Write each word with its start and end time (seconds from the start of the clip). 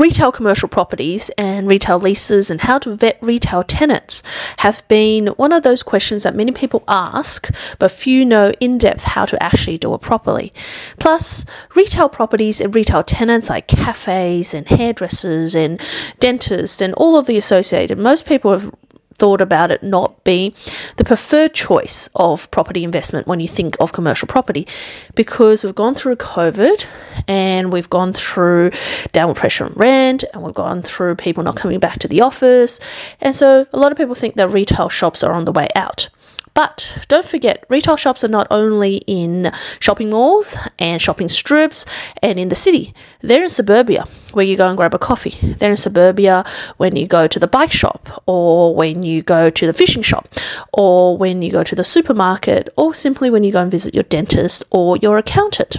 Retail 0.00 0.32
commercial 0.32 0.66
properties 0.66 1.28
and 1.36 1.68
retail 1.68 1.98
leases 1.98 2.50
and 2.50 2.62
how 2.62 2.78
to 2.78 2.96
vet 2.96 3.18
retail 3.20 3.62
tenants 3.62 4.22
have 4.56 4.82
been 4.88 5.26
one 5.36 5.52
of 5.52 5.62
those 5.62 5.82
questions 5.82 6.22
that 6.22 6.34
many 6.34 6.52
people 6.52 6.82
ask, 6.88 7.50
but 7.78 7.90
few 7.90 8.24
know 8.24 8.50
in 8.60 8.78
depth 8.78 9.04
how 9.04 9.26
to 9.26 9.40
actually 9.42 9.76
do 9.76 9.92
it 9.92 10.00
properly. 10.00 10.54
Plus, 10.98 11.44
retail 11.74 12.08
properties 12.08 12.62
and 12.62 12.74
retail 12.74 13.02
tenants 13.02 13.50
like 13.50 13.68
cafes 13.68 14.54
and 14.54 14.66
hairdressers 14.66 15.54
and 15.54 15.78
dentists 16.18 16.80
and 16.80 16.94
all 16.94 17.18
of 17.18 17.26
the 17.26 17.36
associated, 17.36 17.98
most 17.98 18.24
people 18.24 18.52
have 18.52 18.74
thought 19.20 19.42
about 19.42 19.70
it 19.70 19.82
not 19.82 20.24
being 20.24 20.54
the 20.96 21.04
preferred 21.04 21.52
choice 21.52 22.08
of 22.14 22.50
property 22.50 22.82
investment 22.82 23.26
when 23.26 23.38
you 23.38 23.46
think 23.46 23.76
of 23.78 23.92
commercial 23.92 24.26
property 24.26 24.66
because 25.14 25.62
we've 25.62 25.74
gone 25.74 25.94
through 25.94 26.16
COVID 26.16 26.86
and 27.28 27.70
we've 27.70 27.90
gone 27.90 28.14
through 28.14 28.70
downward 29.12 29.36
pressure 29.36 29.66
on 29.66 29.74
rent 29.74 30.24
and 30.32 30.42
we've 30.42 30.54
gone 30.54 30.80
through 30.80 31.14
people 31.16 31.42
not 31.42 31.54
coming 31.54 31.78
back 31.78 31.98
to 31.98 32.08
the 32.08 32.22
office. 32.22 32.80
And 33.20 33.36
so 33.36 33.66
a 33.74 33.78
lot 33.78 33.92
of 33.92 33.98
people 33.98 34.14
think 34.14 34.36
that 34.36 34.48
retail 34.48 34.88
shops 34.88 35.22
are 35.22 35.32
on 35.32 35.44
the 35.44 35.52
way 35.52 35.68
out. 35.76 36.08
But 36.54 37.04
don't 37.08 37.24
forget, 37.24 37.64
retail 37.68 37.96
shops 37.96 38.24
are 38.24 38.28
not 38.28 38.46
only 38.50 38.96
in 39.06 39.52
shopping 39.78 40.10
malls 40.10 40.56
and 40.78 41.00
shopping 41.00 41.28
strips 41.28 41.86
and 42.22 42.38
in 42.38 42.48
the 42.48 42.56
city, 42.56 42.92
they're 43.20 43.44
in 43.44 43.50
suburbia 43.50 44.06
where 44.32 44.44
you 44.44 44.56
go 44.56 44.68
and 44.68 44.76
grab 44.76 44.94
a 44.94 44.98
coffee. 44.98 45.36
They're 45.42 45.70
in 45.70 45.76
suburbia 45.76 46.44
when 46.76 46.96
you 46.96 47.06
go 47.06 47.26
to 47.26 47.38
the 47.38 47.46
bike 47.46 47.72
shop 47.72 48.22
or 48.26 48.74
when 48.74 49.02
you 49.02 49.22
go 49.22 49.50
to 49.50 49.66
the 49.66 49.72
fishing 49.72 50.02
shop 50.02 50.28
or 50.72 51.16
when 51.16 51.42
you 51.42 51.50
go 51.50 51.62
to 51.62 51.74
the 51.74 51.84
supermarket 51.84 52.68
or 52.76 52.94
simply 52.94 53.30
when 53.30 53.44
you 53.44 53.52
go 53.52 53.62
and 53.62 53.70
visit 53.70 53.94
your 53.94 54.04
dentist 54.04 54.64
or 54.70 54.96
your 54.96 55.18
accountant 55.18 55.76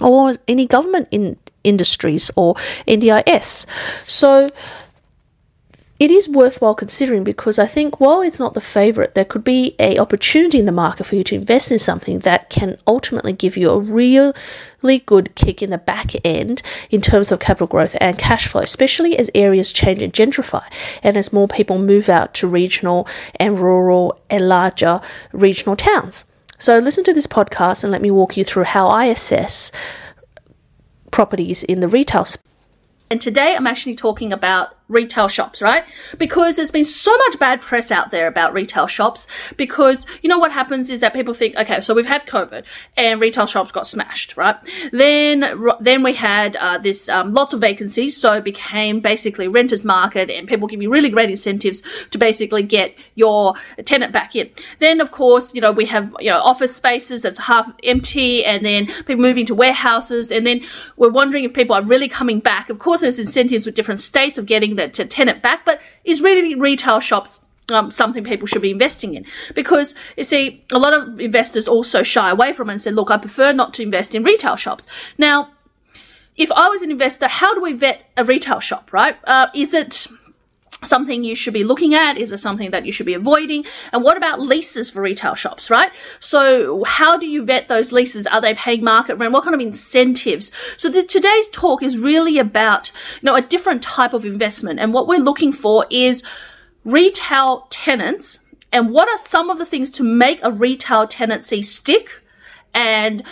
or 0.00 0.34
any 0.48 0.66
government 0.66 1.08
in 1.10 1.36
industries 1.62 2.30
or 2.36 2.54
NDIS. 2.86 3.66
So 4.06 4.50
it 6.00 6.10
is 6.10 6.28
worthwhile 6.28 6.74
considering 6.74 7.22
because 7.22 7.56
I 7.56 7.66
think 7.66 8.00
while 8.00 8.20
it's 8.20 8.40
not 8.40 8.54
the 8.54 8.60
favorite, 8.60 9.14
there 9.14 9.24
could 9.24 9.44
be 9.44 9.76
a 9.78 9.96
opportunity 9.98 10.58
in 10.58 10.66
the 10.66 10.72
market 10.72 11.04
for 11.04 11.14
you 11.14 11.22
to 11.24 11.36
invest 11.36 11.70
in 11.70 11.78
something 11.78 12.18
that 12.20 12.50
can 12.50 12.78
ultimately 12.84 13.32
give 13.32 13.56
you 13.56 13.70
a 13.70 13.78
really 13.78 14.98
good 15.06 15.36
kick 15.36 15.62
in 15.62 15.70
the 15.70 15.78
back 15.78 16.12
end 16.24 16.62
in 16.90 17.00
terms 17.00 17.30
of 17.30 17.38
capital 17.38 17.68
growth 17.68 17.96
and 18.00 18.18
cash 18.18 18.48
flow, 18.48 18.62
especially 18.62 19.16
as 19.16 19.30
areas 19.36 19.72
change 19.72 20.02
and 20.02 20.12
gentrify 20.12 20.64
and 21.02 21.16
as 21.16 21.32
more 21.32 21.46
people 21.46 21.78
move 21.78 22.08
out 22.08 22.34
to 22.34 22.48
regional 22.48 23.06
and 23.36 23.60
rural 23.60 24.20
and 24.28 24.48
larger 24.48 25.00
regional 25.32 25.76
towns. 25.76 26.24
So 26.58 26.78
listen 26.78 27.04
to 27.04 27.14
this 27.14 27.28
podcast 27.28 27.84
and 27.84 27.92
let 27.92 28.02
me 28.02 28.10
walk 28.10 28.36
you 28.36 28.44
through 28.44 28.64
how 28.64 28.88
I 28.88 29.06
assess 29.06 29.70
properties 31.12 31.62
in 31.62 31.78
the 31.78 31.88
retail 31.88 32.24
space. 32.24 32.42
And 33.10 33.20
today 33.20 33.54
I'm 33.54 33.66
actually 33.66 33.94
talking 33.94 34.32
about 34.32 34.76
retail 34.88 35.28
shops, 35.28 35.62
right? 35.62 35.84
Because 36.18 36.56
there's 36.56 36.70
been 36.70 36.84
so 36.84 37.16
much 37.16 37.38
bad 37.38 37.60
press 37.62 37.90
out 37.90 38.10
there 38.10 38.26
about 38.26 38.52
retail 38.52 38.86
shops 38.86 39.26
because 39.56 40.06
you 40.22 40.28
know 40.28 40.38
what 40.38 40.52
happens 40.52 40.90
is 40.90 41.00
that 41.00 41.14
people 41.14 41.32
think, 41.32 41.56
okay, 41.56 41.80
so 41.80 41.94
we've 41.94 42.06
had 42.06 42.26
COVID 42.26 42.64
and 42.96 43.20
retail 43.20 43.46
shops 43.46 43.72
got 43.72 43.86
smashed, 43.86 44.36
right? 44.36 44.56
Then, 44.92 45.58
then 45.80 46.02
we 46.02 46.12
had 46.12 46.56
uh, 46.56 46.78
this 46.78 47.08
um, 47.08 47.32
lots 47.32 47.54
of 47.54 47.60
vacancies, 47.60 48.16
so 48.16 48.34
it 48.34 48.44
became 48.44 49.00
basically 49.00 49.48
renters 49.48 49.84
market 49.84 50.28
and 50.30 50.46
people 50.46 50.68
give 50.68 50.82
you 50.82 50.90
really 50.90 51.08
great 51.08 51.30
incentives 51.30 51.82
to 52.10 52.18
basically 52.18 52.62
get 52.62 52.94
your 53.14 53.54
tenant 53.86 54.12
back 54.12 54.36
in. 54.36 54.50
Then, 54.80 55.00
of 55.00 55.10
course, 55.10 55.54
you 55.54 55.62
know, 55.62 55.72
we 55.72 55.86
have, 55.86 56.14
you 56.20 56.30
know, 56.30 56.40
office 56.40 56.76
spaces 56.76 57.22
that's 57.22 57.38
half 57.38 57.72
empty 57.84 58.44
and 58.44 58.64
then 58.64 58.86
people 58.86 59.16
moving 59.16 59.46
to 59.46 59.54
warehouses 59.54 60.30
and 60.30 60.46
then 60.46 60.60
we're 60.96 61.10
wondering 61.10 61.44
if 61.44 61.54
people 61.54 61.74
are 61.74 61.82
really 61.82 62.08
coming 62.08 62.40
back. 62.40 62.68
Of 62.68 62.78
course, 62.78 63.00
there's 63.00 63.18
incentives 63.18 63.64
with 63.64 63.74
different 63.74 64.00
states 64.00 64.36
of 64.36 64.44
getting 64.44 64.73
the 64.76 64.88
tenant 64.88 65.42
back, 65.42 65.64
but 65.64 65.80
is 66.04 66.20
really 66.20 66.54
retail 66.54 67.00
shops 67.00 67.40
um, 67.72 67.90
something 67.90 68.24
people 68.24 68.46
should 68.46 68.62
be 68.62 68.70
investing 68.70 69.14
in. 69.14 69.24
Because 69.54 69.94
you 70.16 70.24
see 70.24 70.64
a 70.72 70.78
lot 70.78 70.92
of 70.92 71.20
investors 71.20 71.68
also 71.68 72.02
shy 72.02 72.30
away 72.30 72.52
from 72.52 72.68
it 72.68 72.74
and 72.74 72.82
say 72.82 72.90
look 72.90 73.10
i 73.10 73.16
prefer 73.16 73.52
not 73.52 73.74
to 73.74 73.82
invest 73.82 74.14
in 74.14 74.22
retail 74.22 74.56
shops. 74.56 74.86
Now 75.18 75.50
if 76.36 76.50
i 76.52 76.68
was 76.68 76.82
an 76.82 76.90
investor 76.90 77.28
how 77.28 77.54
do 77.54 77.60
we 77.60 77.72
vet 77.72 78.10
a 78.16 78.24
retail 78.24 78.60
shop 78.60 78.92
right? 78.92 79.16
Uh, 79.24 79.46
is 79.54 79.72
it 79.72 80.06
something 80.82 81.24
you 81.24 81.34
should 81.34 81.54
be 81.54 81.64
looking 81.64 81.94
at? 81.94 82.18
Is 82.18 82.32
it 82.32 82.38
something 82.38 82.70
that 82.70 82.84
you 82.84 82.92
should 82.92 83.06
be 83.06 83.14
avoiding? 83.14 83.64
And 83.92 84.02
what 84.02 84.16
about 84.16 84.40
leases 84.40 84.90
for 84.90 85.02
retail 85.02 85.34
shops, 85.34 85.70
right? 85.70 85.92
So 86.20 86.84
how 86.84 87.16
do 87.16 87.26
you 87.26 87.44
vet 87.44 87.68
those 87.68 87.92
leases? 87.92 88.26
Are 88.26 88.40
they 88.40 88.54
paying 88.54 88.84
market 88.84 89.16
rent? 89.16 89.32
What 89.32 89.44
kind 89.44 89.54
of 89.54 89.60
incentives? 89.60 90.50
So 90.76 90.88
the, 90.88 91.02
today's 91.02 91.48
talk 91.50 91.82
is 91.82 91.98
really 91.98 92.38
about, 92.38 92.92
you 93.20 93.26
know, 93.26 93.34
a 93.34 93.42
different 93.42 93.82
type 93.82 94.12
of 94.12 94.24
investment. 94.24 94.80
And 94.80 94.92
what 94.92 95.06
we're 95.06 95.18
looking 95.18 95.52
for 95.52 95.86
is 95.90 96.22
retail 96.84 97.66
tenants 97.70 98.40
and 98.72 98.90
what 98.90 99.08
are 99.08 99.16
some 99.16 99.50
of 99.50 99.58
the 99.58 99.64
things 99.64 99.88
to 99.92 100.02
make 100.02 100.40
a 100.42 100.50
retail 100.50 101.06
tenancy 101.06 101.62
stick 101.62 102.20
and 102.74 103.22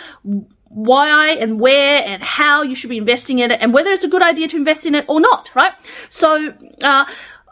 why 0.69 1.31
and 1.31 1.59
where 1.59 2.01
and 2.03 2.23
how 2.23 2.63
you 2.63 2.75
should 2.75 2.89
be 2.89 2.97
investing 2.97 3.39
in 3.39 3.51
it 3.51 3.59
and 3.61 3.73
whether 3.73 3.91
it's 3.91 4.03
a 4.03 4.09
good 4.09 4.23
idea 4.23 4.47
to 4.47 4.55
invest 4.55 4.85
in 4.85 4.95
it 4.95 5.05
or 5.07 5.19
not, 5.19 5.51
right? 5.53 5.73
So, 6.09 6.53
uh, 6.81 7.05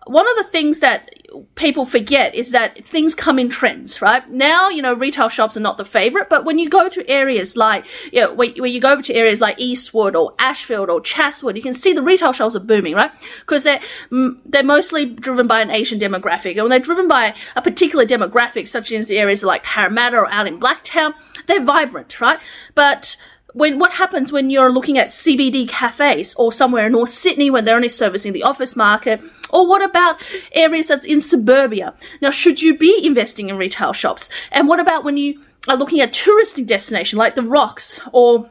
one 0.07 0.27
of 0.27 0.35
the 0.35 0.43
things 0.43 0.79
that 0.79 1.09
people 1.55 1.85
forget 1.85 2.33
is 2.33 2.51
that 2.51 2.85
things 2.85 3.13
come 3.13 3.37
in 3.37 3.49
trends, 3.49 4.01
right? 4.01 4.27
Now, 4.29 4.69
you 4.69 4.81
know, 4.81 4.93
retail 4.93 5.29
shops 5.29 5.55
are 5.55 5.61
not 5.61 5.77
the 5.77 5.85
favorite, 5.85 6.27
but 6.27 6.43
when 6.43 6.57
you 6.57 6.69
go 6.69 6.89
to 6.89 7.07
areas 7.07 7.55
like, 7.55 7.85
you 8.11 8.21
know, 8.21 8.33
when, 8.33 8.55
you 8.55 8.81
go 8.81 8.99
to 8.99 9.13
areas 9.13 9.39
like 9.41 9.59
Eastwood 9.59 10.15
or 10.15 10.33
Ashfield 10.39 10.89
or 10.89 11.01
Chatswood, 11.01 11.55
you 11.55 11.61
can 11.61 11.75
see 11.75 11.93
the 11.93 12.01
retail 12.01 12.33
shops 12.33 12.55
are 12.55 12.59
booming, 12.59 12.95
right? 12.95 13.11
Because 13.41 13.63
they're, 13.63 13.81
mm, 14.11 14.37
they're 14.45 14.63
mostly 14.63 15.05
driven 15.05 15.45
by 15.45 15.61
an 15.61 15.69
Asian 15.69 15.99
demographic. 15.99 16.51
And 16.51 16.61
when 16.61 16.69
they're 16.69 16.79
driven 16.79 17.07
by 17.07 17.35
a 17.55 17.61
particular 17.61 18.05
demographic, 18.05 18.67
such 18.67 18.91
as 18.91 19.07
the 19.07 19.19
areas 19.19 19.43
like 19.43 19.63
Parramatta 19.63 20.17
or 20.17 20.31
out 20.31 20.47
in 20.47 20.59
Blacktown, 20.59 21.13
they're 21.45 21.63
vibrant, 21.63 22.19
right? 22.19 22.39
But 22.73 23.17
when 23.53 23.79
what 23.79 23.91
happens 23.91 24.31
when 24.31 24.49
you're 24.49 24.71
looking 24.71 24.97
at 24.97 25.09
CBD 25.09 25.67
cafes 25.67 26.33
or 26.35 26.53
somewhere 26.53 26.87
in 26.87 26.93
North 26.93 27.09
Sydney 27.09 27.49
when 27.49 27.65
they're 27.65 27.75
only 27.75 27.89
servicing 27.89 28.33
the 28.33 28.43
office 28.43 28.75
market? 28.75 29.21
Or 29.51 29.67
what 29.67 29.83
about 29.83 30.21
areas 30.51 30.87
that's 30.87 31.05
in 31.05 31.21
suburbia? 31.21 31.93
Now, 32.21 32.31
should 32.31 32.61
you 32.61 32.77
be 32.77 33.05
investing 33.05 33.49
in 33.49 33.57
retail 33.57 33.93
shops? 33.93 34.29
And 34.51 34.67
what 34.67 34.79
about 34.79 35.03
when 35.03 35.17
you 35.17 35.41
are 35.67 35.77
looking 35.77 36.01
at 36.01 36.13
touristy 36.13 36.65
destination 36.65 37.19
like 37.19 37.35
the 37.35 37.43
Rocks 37.43 37.99
or 38.11 38.49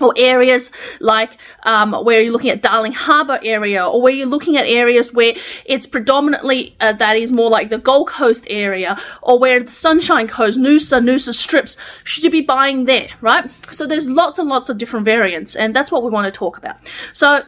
or 0.00 0.12
areas 0.16 0.70
like 1.00 1.36
um, 1.64 1.92
where 1.92 2.20
you're 2.20 2.32
looking 2.32 2.50
at 2.50 2.62
Darling 2.62 2.92
Harbour 2.92 3.38
area, 3.42 3.86
or 3.86 4.02
where 4.02 4.12
you're 4.12 4.26
looking 4.26 4.56
at 4.56 4.66
areas 4.66 5.12
where 5.12 5.34
it's 5.64 5.86
predominantly 5.86 6.76
uh, 6.80 6.92
that 6.94 7.16
is 7.16 7.30
more 7.30 7.50
like 7.50 7.70
the 7.70 7.78
Gold 7.78 8.08
Coast 8.08 8.44
area, 8.48 9.00
or 9.22 9.38
where 9.38 9.62
the 9.62 9.70
Sunshine 9.70 10.26
Coast, 10.26 10.58
Noosa, 10.58 11.02
Noosa 11.02 11.34
strips, 11.34 11.76
should 12.02 12.24
you 12.24 12.30
be 12.30 12.40
buying 12.40 12.84
there, 12.84 13.08
right? 13.20 13.48
So 13.72 13.86
there's 13.86 14.08
lots 14.08 14.38
and 14.38 14.48
lots 14.48 14.68
of 14.68 14.78
different 14.78 15.04
variants, 15.04 15.54
and 15.54 15.74
that's 15.74 15.92
what 15.92 16.02
we 16.02 16.10
want 16.10 16.26
to 16.26 16.36
talk 16.36 16.58
about. 16.58 16.76
So, 17.12 17.42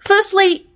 firstly, 0.00 0.66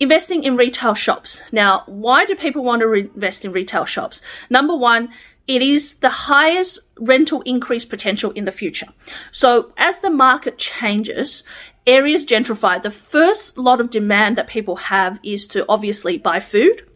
investing 0.00 0.42
in 0.42 0.56
retail 0.56 0.94
shops. 0.94 1.42
Now, 1.52 1.84
why 1.86 2.24
do 2.24 2.34
people 2.34 2.64
want 2.64 2.80
to 2.80 2.88
re- 2.88 3.10
invest 3.14 3.44
in 3.44 3.52
retail 3.52 3.84
shops? 3.84 4.22
Number 4.48 4.74
one, 4.74 5.10
it 5.46 5.62
is 5.62 5.96
the 5.96 6.10
highest 6.10 6.78
rental 6.98 7.42
increase 7.42 7.84
potential 7.84 8.30
in 8.32 8.44
the 8.44 8.52
future. 8.52 8.86
So 9.30 9.72
as 9.76 10.00
the 10.00 10.10
market 10.10 10.58
changes, 10.58 11.44
areas 11.86 12.24
gentrify. 12.24 12.82
The 12.82 12.90
first 12.90 13.58
lot 13.58 13.80
of 13.80 13.90
demand 13.90 14.38
that 14.38 14.46
people 14.46 14.76
have 14.76 15.18
is 15.22 15.46
to 15.48 15.64
obviously 15.68 16.18
buy 16.18 16.40
food, 16.40 16.86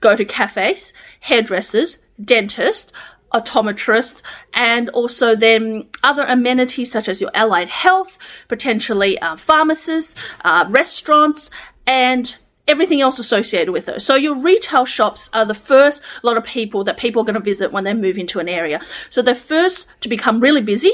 go 0.00 0.16
to 0.16 0.24
cafes, 0.24 0.92
hairdressers, 1.20 1.98
dentists, 2.22 2.92
optometrists, 3.34 4.22
and 4.54 4.88
also 4.90 5.36
then 5.36 5.86
other 6.02 6.24
amenities 6.24 6.90
such 6.90 7.08
as 7.08 7.20
your 7.20 7.30
allied 7.34 7.68
health, 7.68 8.18
potentially 8.48 9.18
uh, 9.18 9.36
pharmacists, 9.36 10.14
uh, 10.44 10.64
restaurants, 10.68 11.50
and 11.88 12.36
everything 12.68 13.00
else 13.00 13.18
associated 13.18 13.72
with 13.72 13.88
it. 13.88 14.02
So 14.02 14.14
your 14.14 14.36
retail 14.36 14.84
shops 14.84 15.30
are 15.32 15.46
the 15.46 15.54
first 15.54 16.02
lot 16.22 16.36
of 16.36 16.44
people 16.44 16.84
that 16.84 16.98
people 16.98 17.22
are 17.22 17.24
going 17.24 17.34
to 17.34 17.40
visit 17.40 17.72
when 17.72 17.84
they 17.84 17.94
move 17.94 18.18
into 18.18 18.38
an 18.38 18.48
area. 18.48 18.80
So 19.10 19.22
they're 19.22 19.34
first 19.34 19.88
to 20.02 20.08
become 20.08 20.38
really 20.38 20.60
busy 20.60 20.92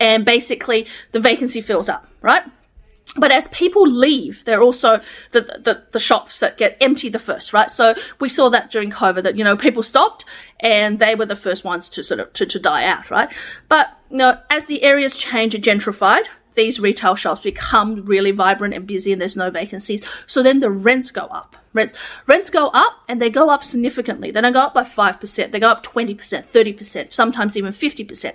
and 0.00 0.24
basically 0.24 0.86
the 1.12 1.20
vacancy 1.20 1.60
fills 1.60 1.88
up, 1.88 2.08
right? 2.20 2.42
but 3.16 3.30
as 3.30 3.48
people 3.48 3.82
leave, 3.82 4.44
they're 4.44 4.62
also 4.62 5.00
the, 5.32 5.42
the, 5.42 5.84
the 5.92 5.98
shops 5.98 6.40
that 6.40 6.56
get 6.56 6.76
empty 6.80 7.08
the 7.08 7.18
first, 7.18 7.52
right? 7.52 7.70
So 7.70 7.94
we 8.20 8.28
saw 8.28 8.48
that 8.50 8.70
during 8.70 8.90
COVID 8.90 9.22
that, 9.24 9.36
you 9.36 9.44
know, 9.44 9.56
people 9.56 9.82
stopped 9.82 10.24
and 10.60 10.98
they 10.98 11.14
were 11.14 11.26
the 11.26 11.36
first 11.36 11.62
ones 11.62 11.90
to 11.90 12.02
sort 12.02 12.20
of, 12.20 12.32
to, 12.34 12.46
to 12.46 12.58
die 12.58 12.86
out, 12.86 13.10
right? 13.10 13.30
But, 13.68 13.88
you 14.10 14.16
know, 14.16 14.38
as 14.48 14.66
the 14.66 14.82
areas 14.82 15.18
change 15.18 15.54
and 15.54 15.62
gentrified, 15.62 16.24
these 16.54 16.80
retail 16.80 17.14
shops 17.14 17.42
become 17.42 18.04
really 18.04 18.30
vibrant 18.30 18.74
and 18.74 18.86
busy 18.86 19.12
and 19.12 19.20
there's 19.20 19.36
no 19.36 19.50
vacancies. 19.50 20.02
So 20.26 20.42
then 20.42 20.60
the 20.60 20.70
rents 20.70 21.10
go 21.10 21.22
up. 21.22 21.56
Rents, 21.74 21.94
rents 22.26 22.50
go 22.50 22.68
up 22.68 23.02
and 23.08 23.20
they 23.20 23.30
go 23.30 23.48
up 23.48 23.64
significantly. 23.64 24.30
They 24.30 24.42
don't 24.42 24.52
go 24.52 24.60
up 24.60 24.74
by 24.74 24.82
5%. 24.82 25.52
They 25.52 25.60
go 25.60 25.68
up 25.68 25.82
20%, 25.82 26.16
30%, 26.18 27.12
sometimes 27.12 27.56
even 27.56 27.72
50% 27.72 28.34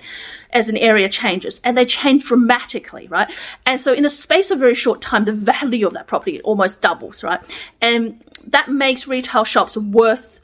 as 0.52 0.70
an 0.70 0.78
area 0.78 1.08
changes 1.08 1.62
and 1.64 1.78
they 1.78 1.86
change 1.86 2.24
dramatically, 2.24 3.08
right? 3.08 3.32
And 3.66 3.80
so 3.80 3.94
in 3.94 4.06
a 4.06 4.10
space 4.10 4.50
of 4.50 4.60
very 4.60 4.74
short 4.74 5.02
time, 5.02 5.26
the 5.26 5.34
value 5.34 5.86
of 5.86 5.94
that 5.94 6.08
property 6.08 6.42
almost 6.42 6.82
doubles, 6.82 7.24
right? 7.24 7.40
And 7.82 8.24
that 8.48 8.70
makes 8.70 9.08
retail 9.08 9.44
shops 9.44 9.78
worth 9.78 10.42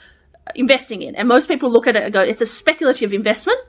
investing 0.56 1.02
in. 1.02 1.16
And 1.16 1.28
most 1.28 1.48
people 1.48 1.72
look 1.72 1.88
at 1.88 1.96
it 1.96 2.04
and 2.04 2.14
go, 2.14 2.22
it's 2.22 2.42
a 2.42 2.46
speculative 2.46 3.14
investment. 3.14 3.60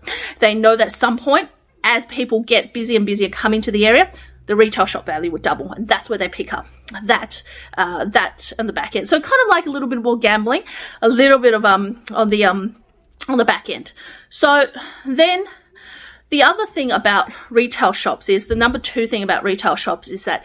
They 0.40 0.54
know 0.54 0.76
that 0.76 0.88
at 0.88 0.92
some 0.92 1.16
point 1.16 1.48
as 1.84 2.04
people 2.06 2.40
get 2.40 2.72
busier 2.72 2.96
and 2.96 3.06
busier 3.06 3.28
coming 3.28 3.60
to 3.60 3.70
the 3.70 3.86
area, 3.86 4.10
the 4.46 4.56
retail 4.56 4.86
shop 4.86 5.06
value 5.06 5.30
would 5.30 5.42
double, 5.42 5.70
and 5.72 5.86
that's 5.86 6.08
where 6.08 6.18
they 6.18 6.28
pick 6.28 6.52
up 6.52 6.66
that 7.04 7.42
uh, 7.78 8.04
that 8.06 8.52
on 8.58 8.66
the 8.66 8.72
back 8.72 8.96
end. 8.96 9.08
So 9.08 9.20
kind 9.20 9.42
of 9.42 9.48
like 9.48 9.66
a 9.66 9.70
little 9.70 9.88
bit 9.88 10.02
more 10.02 10.18
gambling, 10.18 10.64
a 11.00 11.08
little 11.08 11.38
bit 11.38 11.54
of 11.54 11.64
um 11.64 12.02
on 12.12 12.28
the 12.28 12.44
um 12.44 12.76
on 13.28 13.38
the 13.38 13.44
back 13.44 13.70
end. 13.70 13.92
So 14.28 14.66
then 15.06 15.44
the 16.30 16.42
other 16.42 16.66
thing 16.66 16.90
about 16.90 17.30
retail 17.50 17.92
shops 17.92 18.28
is 18.28 18.48
the 18.48 18.56
number 18.56 18.78
two 18.78 19.06
thing 19.06 19.22
about 19.22 19.44
retail 19.44 19.76
shops 19.76 20.08
is 20.08 20.24
that 20.24 20.44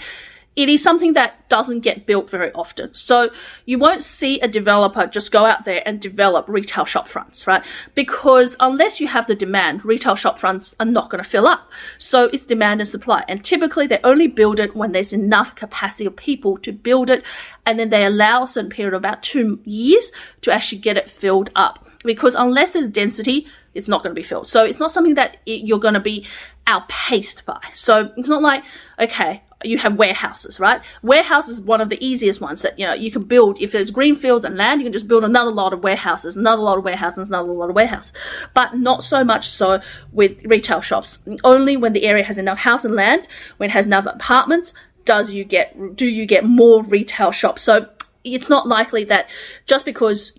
it 0.59 0.67
is 0.67 0.83
something 0.83 1.13
that 1.13 1.47
doesn't 1.47 1.79
get 1.79 2.05
built 2.05 2.29
very 2.29 2.51
often. 2.51 2.93
So 2.93 3.29
you 3.65 3.79
won't 3.79 4.03
see 4.03 4.41
a 4.41 4.47
developer 4.47 5.07
just 5.07 5.31
go 5.31 5.45
out 5.45 5.63
there 5.63 5.81
and 5.85 6.01
develop 6.01 6.49
retail 6.49 6.83
shop 6.83 7.07
fronts, 7.07 7.47
right? 7.47 7.63
Because 7.95 8.57
unless 8.59 8.99
you 8.99 9.07
have 9.07 9.25
the 9.25 9.35
demand, 9.35 9.85
retail 9.85 10.15
shop 10.15 10.37
fronts 10.37 10.75
are 10.77 10.85
not 10.85 11.09
going 11.09 11.23
to 11.23 11.29
fill 11.29 11.47
up. 11.47 11.71
So 11.97 12.25
it's 12.33 12.45
demand 12.45 12.81
and 12.81 12.87
supply. 12.89 13.23
And 13.29 13.41
typically 13.41 13.87
they 13.87 14.01
only 14.03 14.27
build 14.27 14.59
it 14.59 14.75
when 14.75 14.91
there's 14.91 15.13
enough 15.13 15.55
capacity 15.55 16.05
of 16.05 16.17
people 16.17 16.57
to 16.57 16.73
build 16.73 17.09
it. 17.09 17.23
And 17.65 17.79
then 17.79 17.87
they 17.87 18.03
allow 18.03 18.43
a 18.43 18.47
certain 18.47 18.69
period 18.69 18.93
of 18.93 18.99
about 18.99 19.23
two 19.23 19.61
years 19.63 20.11
to 20.41 20.53
actually 20.53 20.79
get 20.79 20.97
it 20.97 21.09
filled 21.09 21.51
up. 21.55 21.87
Because 22.03 22.35
unless 22.35 22.71
there's 22.71 22.89
density, 22.89 23.47
it's 23.73 23.87
not 23.87 24.03
going 24.03 24.13
to 24.13 24.19
be 24.19 24.27
filled. 24.27 24.47
So 24.47 24.65
it's 24.65 24.79
not 24.79 24.91
something 24.91 25.13
that 25.13 25.37
it, 25.45 25.65
you're 25.65 25.79
going 25.79 25.93
to 25.93 26.01
be 26.01 26.25
outpaced 26.67 27.45
by. 27.45 27.61
So 27.73 28.11
it's 28.17 28.27
not 28.27 28.41
like, 28.41 28.65
okay, 28.99 29.41
you 29.63 29.77
have 29.77 29.95
warehouses, 29.95 30.59
right? 30.59 30.81
Warehouse 31.01 31.49
is 31.49 31.59
one 31.59 31.81
of 31.81 31.89
the 31.89 32.03
easiest 32.05 32.39
ones 32.39 32.61
that, 32.61 32.79
you 32.79 32.85
know, 32.85 32.93
you 32.93 33.11
can 33.11 33.23
build. 33.23 33.61
If 33.61 33.71
there's 33.71 33.91
green 33.91 34.15
fields 34.15 34.45
and 34.45 34.55
land, 34.55 34.79
you 34.79 34.85
can 34.85 34.93
just 34.93 35.07
build 35.07 35.23
another 35.23 35.51
lot 35.51 35.73
of 35.73 35.83
warehouses, 35.83 36.37
another 36.37 36.61
lot 36.61 36.77
of 36.77 36.83
warehouses, 36.85 37.27
another 37.27 37.51
lot 37.51 37.69
of 37.69 37.75
warehouse. 37.75 38.13
But 38.53 38.77
not 38.77 39.03
so 39.03 39.23
much 39.23 39.49
so 39.49 39.81
with 40.13 40.43
retail 40.45 40.81
shops. 40.81 41.19
Only 41.43 41.75
when 41.75 41.93
the 41.93 42.05
area 42.05 42.23
has 42.23 42.37
enough 42.37 42.59
house 42.59 42.85
and 42.85 42.95
land, 42.95 43.27
when 43.57 43.69
it 43.69 43.73
has 43.73 43.85
enough 43.85 44.05
apartments, 44.05 44.73
does 45.03 45.31
you 45.31 45.43
get, 45.43 45.95
do 45.95 46.05
you 46.05 46.25
get 46.25 46.45
more 46.45 46.83
retail 46.83 47.31
shops. 47.31 47.61
So 47.63 47.89
it's 48.23 48.49
not 48.49 48.67
likely 48.67 49.03
that 49.05 49.29
just 49.65 49.83
because 49.83 50.31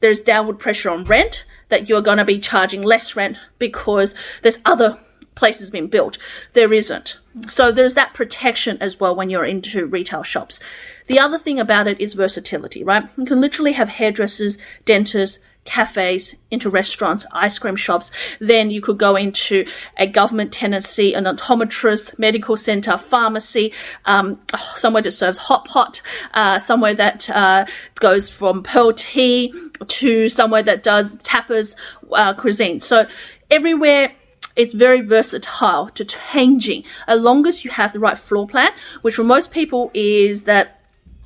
there's 0.00 0.20
downward 0.20 0.58
pressure 0.58 0.90
on 0.90 1.04
rent, 1.04 1.44
that 1.70 1.88
you're 1.88 2.02
going 2.02 2.18
to 2.18 2.24
be 2.24 2.38
charging 2.38 2.82
less 2.82 3.16
rent 3.16 3.36
because 3.58 4.14
there's 4.42 4.58
other 4.64 4.98
places 5.40 5.70
being 5.70 5.88
built. 5.88 6.18
There 6.52 6.72
isn't. 6.72 7.18
So 7.48 7.72
there's 7.72 7.94
that 7.94 8.14
protection 8.14 8.76
as 8.80 9.00
well 9.00 9.16
when 9.16 9.30
you're 9.30 9.44
into 9.44 9.86
retail 9.86 10.22
shops. 10.22 10.60
The 11.06 11.18
other 11.18 11.38
thing 11.38 11.58
about 11.58 11.88
it 11.88 11.98
is 11.98 12.12
versatility, 12.12 12.84
right? 12.84 13.04
You 13.16 13.24
can 13.24 13.40
literally 13.40 13.72
have 13.72 13.88
hairdressers, 13.88 14.58
dentists, 14.84 15.40
cafes, 15.64 16.36
into 16.50 16.68
restaurants, 16.70 17.24
ice 17.32 17.58
cream 17.58 17.76
shops. 17.76 18.10
Then 18.38 18.70
you 18.70 18.80
could 18.80 18.98
go 18.98 19.16
into 19.16 19.66
a 19.96 20.06
government 20.06 20.52
tenancy, 20.52 21.14
an 21.14 21.24
optometrist, 21.24 22.18
medical 22.18 22.56
center, 22.56 22.98
pharmacy, 22.98 23.72
um, 24.04 24.38
somewhere 24.76 25.02
that 25.02 25.12
serves 25.12 25.38
hot 25.38 25.64
pot, 25.64 26.02
uh, 26.34 26.58
somewhere 26.58 26.94
that 26.94 27.30
uh, 27.30 27.64
goes 27.94 28.28
from 28.28 28.62
pearl 28.62 28.92
tea 28.92 29.54
to 29.88 30.28
somewhere 30.28 30.62
that 30.62 30.82
does 30.82 31.16
tapas 31.18 31.76
uh, 32.12 32.34
cuisine. 32.34 32.80
So 32.80 33.06
everywhere 33.50 34.12
it's 34.60 34.74
very 34.74 35.00
versatile 35.00 35.88
to 35.88 36.04
changing. 36.04 36.84
As 37.06 37.18
long 37.18 37.46
as 37.46 37.64
you 37.64 37.70
have 37.70 37.94
the 37.94 37.98
right 37.98 38.18
floor 38.18 38.46
plan, 38.46 38.70
which 39.00 39.14
for 39.14 39.24
most 39.24 39.50
people 39.52 39.90
is 39.94 40.44
that 40.44 40.79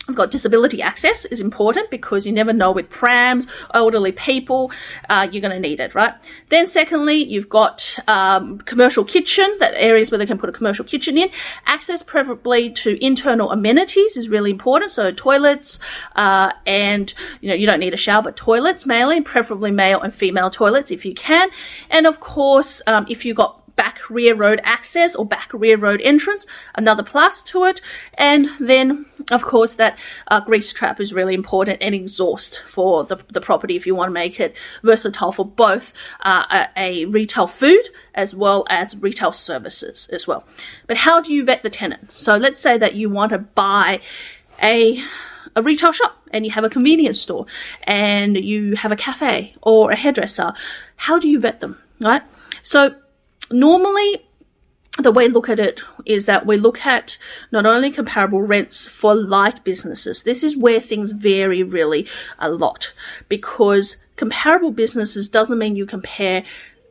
I've 0.09 0.15
got 0.15 0.31
disability 0.31 0.83
access 0.83 1.25
is 1.25 1.41
important 1.41 1.91
because 1.91 2.27
you 2.27 2.33
never 2.33 2.53
know 2.53 2.71
with 2.73 2.91
prams, 2.91 3.47
elderly 3.73 4.12
people, 4.12 4.71
uh, 5.09 5.27
you're 5.31 5.41
going 5.41 5.55
to 5.55 5.61
need 5.61 5.81
it, 5.81 5.95
right? 5.95 6.12
Then 6.51 6.67
secondly, 6.67 7.25
you've 7.25 7.49
got 7.49 7.99
um, 8.06 8.59
commercial 8.59 9.05
kitchen, 9.05 9.56
that 9.61 9.73
areas 9.77 10.11
where 10.11 10.19
they 10.19 10.27
can 10.27 10.37
put 10.37 10.51
a 10.51 10.53
commercial 10.53 10.85
kitchen 10.85 11.17
in. 11.17 11.31
Access 11.67 12.03
preferably 12.03 12.71
to 12.73 13.03
internal 13.03 13.51
amenities 13.51 14.17
is 14.17 14.29
really 14.29 14.51
important. 14.51 14.91
So 14.91 15.11
toilets, 15.11 15.81
uh, 16.17 16.53
and 16.67 17.12
you 17.41 17.49
know, 17.49 17.55
you 17.55 17.67
don't 17.67 17.81
need 17.81 17.95
a 17.95 17.99
shower, 17.99 18.23
but 18.23 18.37
toilets 18.37 18.85
mainly, 18.85 19.23
preferably 19.23 19.71
male 19.71 20.00
and 20.03 20.15
female 20.15 20.50
toilets 20.50 20.91
if 20.91 21.07
you 21.07 21.15
can. 21.15 21.49
And 21.89 22.07
of 22.07 22.21
course, 22.21 22.83
um, 22.87 23.07
if 23.09 23.25
you've 23.25 23.37
got 23.37 23.63
back 23.76 24.09
rear 24.11 24.35
road 24.35 24.61
access 24.65 25.15
or 25.15 25.25
back 25.25 25.50
rear 25.53 25.76
road 25.76 26.00
entrance, 26.03 26.47
another 26.75 27.03
plus 27.03 27.43
to 27.43 27.65
it. 27.65 27.81
And 28.19 28.49
then, 28.61 29.06
of 29.31 29.43
course, 29.43 29.76
that 29.76 29.99
uh, 30.29 30.41
grease 30.41 30.73
trap 30.73 31.00
is 31.00 31.12
really 31.12 31.35
important 31.35 31.79
and 31.81 31.94
exhaust 31.94 32.62
for 32.67 33.05
the, 33.05 33.17
the 33.31 33.41
property 33.41 33.76
if 33.76 33.87
you 33.87 33.94
want 33.94 34.09
to 34.09 34.12
make 34.12 34.41
it 34.41 34.56
versatile 34.82 35.32
for 35.32 35.44
both 35.44 35.93
uh, 36.21 36.67
a, 36.76 37.03
a 37.03 37.05
retail 37.06 37.47
food 37.47 37.82
as 38.15 38.35
well 38.35 38.65
as 38.69 38.97
retail 38.97 39.32
services 39.32 40.09
as 40.12 40.26
well. 40.26 40.44
But 40.87 40.99
how 40.99 41.21
do 41.21 41.32
you 41.32 41.44
vet 41.44 41.62
the 41.62 41.71
tenant? 41.71 42.12
So 42.12 42.37
let's 42.37 42.61
say 42.61 42.79
that 42.79 42.94
you 42.94 43.11
want 43.11 43.31
to 43.31 43.38
buy 43.38 44.00
a 44.62 45.03
a 45.56 45.62
retail 45.62 45.93
shop 45.93 46.17
and 46.32 46.44
you 46.44 46.50
have 46.50 46.65
a 46.65 46.71
convenience 46.71 47.21
store 47.21 47.47
and 47.85 48.37
you 48.37 48.75
have 48.75 48.91
a 48.91 48.97
cafe 48.97 49.55
or 49.62 49.93
a 49.93 49.97
hairdresser. 49.97 50.53
How 50.97 51.19
do 51.19 51.29
you 51.29 51.38
vet 51.38 51.61
them, 51.61 51.79
right? 52.00 52.23
So 52.62 52.94
normally 53.50 54.26
the 54.99 55.11
way 55.11 55.26
we 55.26 55.35
look 55.35 55.49
at 55.49 55.58
it 55.58 55.81
is 56.06 56.26
that 56.26 56.46
we 56.46 56.56
look 56.56 56.87
at 56.87 57.19
not 57.50 57.67
only 57.67 57.91
comparable 57.91 58.43
rents 58.43 58.87
for 58.87 59.14
like 59.14 59.64
businesses. 59.64 60.23
This 60.23 60.44
is 60.44 60.56
where 60.56 60.81
things 60.81 61.11
vary 61.11 61.62
really 61.62 62.06
a 62.38 62.49
lot 62.49 62.93
because 63.29 63.96
comparable 64.17 64.70
businesses 64.70 65.29
doesn't 65.29 65.58
mean 65.58 65.75
you 65.75 65.87
compare 65.87 66.44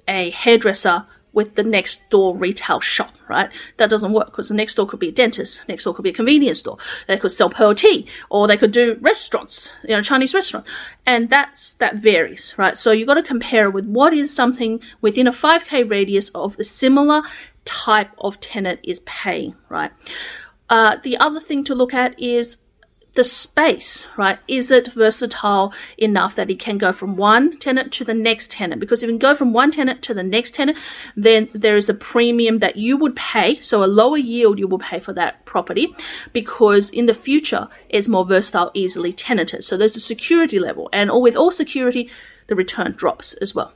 a 0.08 0.32
hairdresser 0.32 1.06
with 1.34 1.56
the 1.56 1.64
next 1.64 2.10
door 2.10 2.36
retail 2.36 2.80
shop, 2.80 3.16
right? 3.28 3.50
That 3.78 3.90
doesn't 3.90 4.14
work 4.14 4.28
because 4.28 4.50
the 4.50 4.56
next 4.56 4.76
door 4.76 4.88
could 4.88 5.00
be 5.00 5.10
a 5.10 5.12
dentist, 5.12 5.68
next 5.68 5.84
door 5.84 5.94
could 5.94 6.04
be 6.04 6.12
a 6.12 6.14
convenience 6.14 6.60
store. 6.60 6.78
They 7.08 7.18
could 7.18 7.32
sell 7.32 7.50
pearl 7.50 7.76
tea 7.76 8.08
or 8.30 8.48
they 8.48 8.58
could 8.58 8.72
do 8.72 8.98
restaurants, 9.02 9.72
you 9.84 9.96
know, 9.96 10.02
Chinese 10.02 10.34
restaurant. 10.34 10.66
And 11.06 11.30
that's, 11.30 11.74
that 11.74 11.96
varies, 11.98 12.54
right? 12.58 12.78
So 12.78 12.92
you've 12.92 13.08
got 13.08 13.16
to 13.16 13.24
compare 13.24 13.70
with 13.70 13.86
what 13.86 14.14
is 14.14 14.34
something 14.34 14.80
within 15.02 15.28
a 15.28 15.32
5k 15.32 15.90
radius 15.90 16.30
of 16.30 16.58
a 16.60 16.64
similar 16.64 17.24
type 17.66 18.12
of 18.18 18.40
tenant 18.40 18.80
is 18.84 19.00
paying, 19.02 19.56
right? 19.70 19.92
Uh, 20.70 20.98
the 21.04 21.18
other 21.18 21.40
thing 21.40 21.64
to 21.64 21.76
look 21.76 21.94
at 21.94 22.20
is 22.20 22.58
the 23.16 23.24
space, 23.24 24.06
right? 24.18 24.40
Is 24.48 24.72
it 24.72 24.88
versatile 24.94 25.74
enough 25.98 26.36
that 26.36 26.50
it 26.50 26.60
can 26.60 26.78
go 26.78 26.92
from 26.92 27.16
one 27.16 27.60
tenant 27.60 27.92
to 27.94 28.04
the 28.04 28.14
next 28.14 28.52
tenant? 28.52 28.80
Because 28.80 29.04
if 29.04 29.08
you 29.08 29.14
can 29.14 29.20
go 29.20 29.36
from 29.36 29.54
one 29.54 29.72
tenant 29.72 30.02
to 30.04 30.14
the 30.14 30.24
next 30.24 30.56
tenant, 30.56 30.78
then 31.16 31.50
there 31.54 31.78
is 31.78 31.90
a 31.90 31.94
premium 31.94 32.60
that 32.60 32.76
you 32.76 32.98
would 32.98 33.16
pay. 33.16 33.56
So 33.56 33.84
a 33.84 33.86
lower 33.86 34.18
yield 34.18 34.58
you 34.58 34.68
will 34.68 34.80
pay 34.80 35.00
for 35.00 35.14
that 35.14 35.46
property 35.46 35.96
because 36.32 36.90
in 36.90 37.06
the 37.06 37.14
future 37.14 37.68
it's 37.90 38.08
more 38.08 38.26
versatile, 38.26 38.72
easily 38.74 39.14
tenanted. 39.14 39.64
So 39.64 39.78
there's 39.78 39.96
a 39.96 40.00
security 40.00 40.58
level 40.58 40.90
and 40.92 41.12
with 41.12 41.36
all 41.36 41.52
security, 41.52 42.10
the 42.48 42.56
return 42.56 42.94
drops 42.94 43.34
as 43.34 43.54
well. 43.54 43.74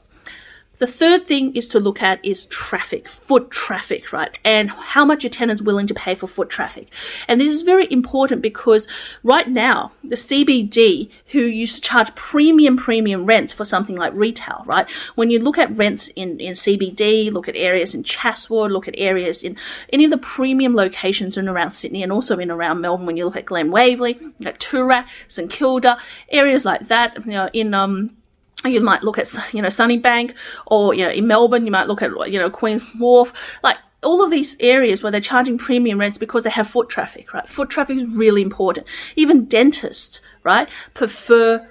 The 0.78 0.86
third 0.86 1.26
thing 1.26 1.54
is 1.56 1.66
to 1.68 1.80
look 1.80 2.02
at 2.02 2.24
is 2.24 2.46
traffic, 2.46 3.08
foot 3.08 3.50
traffic, 3.50 4.12
right? 4.12 4.30
And 4.44 4.70
how 4.70 5.04
much 5.04 5.24
a 5.24 5.28
tenant 5.28 5.60
is 5.60 5.62
willing 5.62 5.88
to 5.88 5.94
pay 5.94 6.14
for 6.14 6.26
foot 6.26 6.48
traffic. 6.48 6.88
And 7.26 7.40
this 7.40 7.52
is 7.52 7.62
very 7.62 7.90
important 7.90 8.42
because 8.42 8.86
right 9.24 9.48
now, 9.48 9.92
the 10.04 10.14
CBD, 10.16 11.10
who 11.28 11.40
used 11.40 11.76
to 11.76 11.80
charge 11.80 12.14
premium, 12.14 12.76
premium 12.76 13.26
rents 13.26 13.52
for 13.52 13.64
something 13.64 13.96
like 13.96 14.14
retail, 14.14 14.62
right? 14.66 14.88
When 15.16 15.30
you 15.30 15.40
look 15.40 15.58
at 15.58 15.76
rents 15.76 16.08
in, 16.14 16.38
in 16.38 16.52
CBD, 16.52 17.32
look 17.32 17.48
at 17.48 17.56
areas 17.56 17.94
in 17.94 18.04
Chatswood, 18.04 18.70
look 18.70 18.86
at 18.86 18.94
areas 18.96 19.42
in 19.42 19.56
any 19.92 20.04
of 20.04 20.10
the 20.12 20.18
premium 20.18 20.76
locations 20.76 21.36
in 21.36 21.48
around 21.48 21.72
Sydney 21.72 22.02
and 22.02 22.12
also 22.12 22.38
in 22.38 22.50
around 22.50 22.80
Melbourne, 22.80 23.06
when 23.06 23.16
you 23.16 23.24
look 23.24 23.36
at 23.36 23.46
Glen 23.46 23.72
Waverley, 23.72 24.18
at 24.44 24.60
Toorak, 24.60 25.06
St 25.26 25.50
Kilda, 25.50 25.98
areas 26.28 26.64
like 26.64 26.86
that, 26.86 27.16
you 27.26 27.32
know, 27.32 27.50
in, 27.52 27.74
um, 27.74 28.17
you 28.64 28.80
might 28.80 29.02
look 29.02 29.18
at 29.18 29.32
you 29.52 29.62
know 29.62 29.68
Sunnybank 29.68 30.34
or 30.66 30.94
you 30.94 31.04
know 31.04 31.10
in 31.10 31.26
Melbourne 31.26 31.64
you 31.64 31.72
might 31.72 31.86
look 31.86 32.02
at 32.02 32.10
you 32.30 32.38
know 32.38 32.50
Queen's 32.50 32.82
Wharf 32.98 33.32
like 33.62 33.76
all 34.02 34.22
of 34.22 34.30
these 34.30 34.56
areas 34.60 35.02
where 35.02 35.10
they're 35.10 35.20
charging 35.20 35.58
premium 35.58 35.98
rents 35.98 36.18
because 36.18 36.44
they 36.44 36.50
have 36.50 36.68
foot 36.68 36.88
traffic, 36.88 37.32
right? 37.32 37.48
Foot 37.48 37.68
traffic 37.68 37.96
is 37.96 38.04
really 38.06 38.42
important. 38.42 38.86
Even 39.16 39.46
dentists, 39.46 40.20
right, 40.44 40.68
prefer 40.94 41.68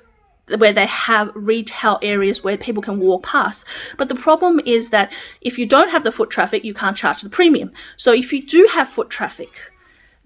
where 0.57 0.73
they 0.73 0.85
have 0.85 1.31
retail 1.35 1.99
areas 2.01 2.43
where 2.43 2.57
people 2.57 2.81
can 2.81 2.99
walk 2.99 3.23
past. 3.23 3.65
But 3.97 4.09
the 4.09 4.15
problem 4.15 4.59
is 4.65 4.89
that 4.89 5.11
if 5.41 5.57
you 5.57 5.65
don't 5.65 5.89
have 5.89 6.03
the 6.03 6.11
foot 6.11 6.29
traffic, 6.29 6.63
you 6.63 6.73
can't 6.73 6.97
charge 6.97 7.21
the 7.21 7.29
premium. 7.29 7.71
So 7.97 8.13
if 8.13 8.31
you 8.31 8.45
do 8.45 8.67
have 8.73 8.87
foot 8.87 9.09
traffic, 9.09 9.71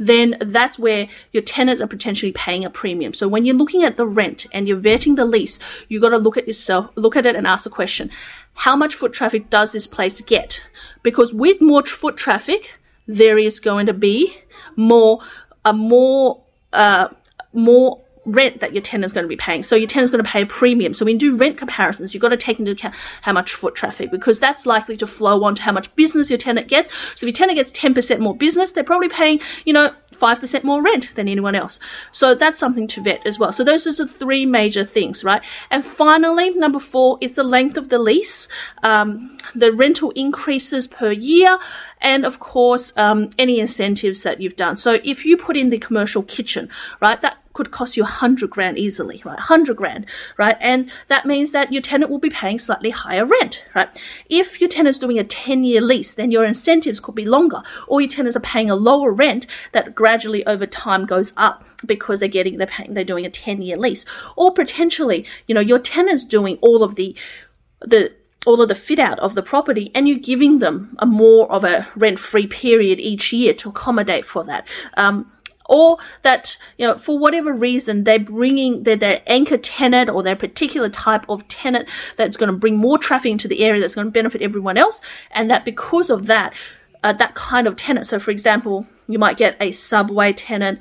then 0.01 0.35
that's 0.41 0.79
where 0.79 1.07
your 1.31 1.43
tenants 1.43 1.79
are 1.79 1.87
potentially 1.87 2.31
paying 2.31 2.65
a 2.65 2.71
premium. 2.71 3.13
So 3.13 3.27
when 3.27 3.45
you're 3.45 3.55
looking 3.55 3.83
at 3.83 3.97
the 3.97 4.07
rent 4.07 4.47
and 4.51 4.67
you're 4.67 4.81
vetting 4.81 5.15
the 5.15 5.25
lease, 5.25 5.59
you 5.89 6.01
got 6.01 6.09
to 6.09 6.17
look 6.17 6.37
at 6.37 6.47
yourself, 6.47 6.89
look 6.95 7.15
at 7.15 7.27
it 7.27 7.35
and 7.35 7.45
ask 7.45 7.65
the 7.65 7.69
question, 7.69 8.09
how 8.55 8.75
much 8.75 8.95
foot 8.95 9.13
traffic 9.13 9.51
does 9.51 9.73
this 9.73 9.85
place 9.85 10.19
get? 10.21 10.59
Because 11.03 11.35
with 11.35 11.61
more 11.61 11.85
foot 11.85 12.17
traffic, 12.17 12.79
there 13.05 13.37
is 13.37 13.59
going 13.59 13.85
to 13.85 13.93
be 13.93 14.35
more, 14.75 15.19
a 15.65 15.71
more, 15.71 16.41
uh, 16.73 17.09
more 17.53 18.01
rent 18.25 18.59
that 18.59 18.73
your 18.73 18.83
tenant's 18.83 19.13
going 19.13 19.23
to 19.23 19.29
be 19.29 19.35
paying. 19.35 19.63
So 19.63 19.75
your 19.75 19.87
tenant's 19.87 20.11
going 20.11 20.23
to 20.23 20.29
pay 20.29 20.43
a 20.43 20.45
premium. 20.45 20.93
So 20.93 21.05
when 21.05 21.15
you 21.15 21.19
do 21.19 21.37
rent 21.37 21.57
comparisons, 21.57 22.13
you've 22.13 22.21
got 22.21 22.29
to 22.29 22.37
take 22.37 22.59
into 22.59 22.71
account 22.71 22.95
how 23.21 23.33
much 23.33 23.53
foot 23.53 23.73
traffic 23.73 24.11
because 24.11 24.39
that's 24.39 24.65
likely 24.65 24.95
to 24.97 25.07
flow 25.07 25.43
on 25.43 25.55
to 25.55 25.61
how 25.63 25.71
much 25.71 25.93
business 25.95 26.29
your 26.29 26.37
tenant 26.37 26.67
gets. 26.67 26.89
So 27.15 27.25
if 27.25 27.33
your 27.33 27.33
tenant 27.33 27.57
gets 27.57 27.71
10% 27.71 28.19
more 28.19 28.35
business, 28.35 28.73
they're 28.73 28.83
probably 28.83 29.09
paying, 29.09 29.39
you 29.65 29.73
know, 29.73 29.93
5% 30.13 30.63
more 30.63 30.83
rent 30.83 31.15
than 31.15 31.27
anyone 31.27 31.55
else. 31.55 31.79
So 32.11 32.35
that's 32.35 32.59
something 32.59 32.87
to 32.89 33.01
vet 33.01 33.25
as 33.25 33.39
well. 33.39 33.51
So 33.51 33.63
those 33.63 33.87
are 33.87 34.05
the 34.05 34.07
three 34.07 34.45
major 34.45 34.85
things, 34.85 35.23
right? 35.23 35.41
And 35.71 35.83
finally, 35.83 36.51
number 36.51 36.79
four 36.79 37.17
is 37.21 37.35
the 37.35 37.43
length 37.43 37.75
of 37.75 37.89
the 37.89 37.97
lease, 37.97 38.47
um, 38.83 39.35
the 39.55 39.71
rental 39.71 40.11
increases 40.11 40.87
per 40.87 41.11
year, 41.11 41.57
and 42.01 42.23
of 42.23 42.39
course, 42.39 42.93
um, 42.97 43.29
any 43.39 43.59
incentives 43.59 44.21
that 44.23 44.39
you've 44.39 44.55
done. 44.55 44.75
So 44.75 44.99
if 45.03 45.25
you 45.25 45.37
put 45.37 45.57
in 45.57 45.69
the 45.69 45.79
commercial 45.79 46.21
kitchen, 46.21 46.69
right, 46.99 47.19
that 47.21 47.40
could 47.61 47.69
cost 47.69 47.95
you 47.95 48.01
a 48.01 48.07
hundred 48.07 48.49
grand 48.49 48.79
easily, 48.79 49.21
right? 49.23 49.37
Hundred 49.37 49.77
grand, 49.77 50.07
right? 50.35 50.57
And 50.59 50.91
that 51.09 51.27
means 51.27 51.51
that 51.51 51.71
your 51.71 51.83
tenant 51.83 52.09
will 52.09 52.17
be 52.17 52.31
paying 52.31 52.57
slightly 52.57 52.89
higher 52.89 53.23
rent, 53.23 53.63
right? 53.75 53.87
If 54.31 54.59
your 54.59 54.67
tenant's 54.67 54.97
doing 54.97 55.19
a 55.19 55.23
10 55.23 55.63
year 55.63 55.79
lease, 55.79 56.15
then 56.15 56.31
your 56.31 56.43
incentives 56.43 56.99
could 56.99 57.13
be 57.13 57.25
longer, 57.25 57.61
or 57.87 58.01
your 58.01 58.09
tenants 58.09 58.35
are 58.35 58.39
paying 58.39 58.71
a 58.71 58.75
lower 58.75 59.11
rent 59.11 59.45
that 59.73 59.93
gradually 59.93 60.43
over 60.47 60.65
time 60.65 61.05
goes 61.05 61.33
up 61.37 61.63
because 61.85 62.19
they're 62.19 62.27
getting, 62.27 62.57
they're 62.57 62.65
paying, 62.65 62.95
they're 62.95 63.03
doing 63.03 63.27
a 63.27 63.29
10 63.29 63.61
year 63.61 63.77
lease. 63.77 64.05
Or 64.35 64.51
potentially, 64.51 65.23
you 65.45 65.53
know, 65.53 65.61
your 65.61 65.77
tenant's 65.77 66.25
doing 66.25 66.57
all 66.63 66.81
of 66.81 66.95
the, 66.95 67.15
the, 67.81 68.11
all 68.47 68.59
of 68.59 68.69
the 68.69 68.75
fit 68.75 68.97
out 68.97 69.19
of 69.19 69.35
the 69.35 69.43
property 69.43 69.91
and 69.93 70.07
you're 70.07 70.17
giving 70.17 70.57
them 70.57 70.95
a 70.97 71.05
more 71.05 71.51
of 71.51 71.63
a 71.63 71.87
rent 71.95 72.17
free 72.17 72.47
period 72.47 72.99
each 72.99 73.31
year 73.31 73.53
to 73.53 73.69
accommodate 73.69 74.25
for 74.25 74.43
that. 74.45 74.67
Um, 74.97 75.31
or 75.71 75.97
that 76.21 76.57
you 76.77 76.85
know 76.85 76.97
for 76.97 77.17
whatever 77.17 77.53
reason 77.53 78.03
they're 78.03 78.19
bringing 78.19 78.83
their, 78.83 78.97
their 78.97 79.23
anchor 79.25 79.57
tenant 79.57 80.09
or 80.09 80.21
their 80.21 80.35
particular 80.35 80.89
type 80.89 81.27
of 81.29 81.47
tenant 81.47 81.87
that's 82.17 82.37
going 82.37 82.51
to 82.51 82.57
bring 82.57 82.75
more 82.75 82.97
traffic 82.97 83.31
into 83.31 83.47
the 83.47 83.63
area 83.63 83.79
that's 83.79 83.95
going 83.95 84.05
to 84.05 84.11
benefit 84.11 84.41
everyone 84.41 84.77
else 84.77 85.01
and 85.31 85.49
that 85.49 85.63
because 85.65 86.09
of 86.09 86.27
that 86.27 86.53
uh, 87.03 87.13
that 87.13 87.33
kind 87.33 87.67
of 87.67 87.75
tenant 87.75 88.05
so 88.05 88.19
for 88.19 88.31
example 88.31 88.85
you 89.07 89.17
might 89.17 89.37
get 89.37 89.55
a 89.59 89.71
subway 89.71 90.33
tenant 90.33 90.79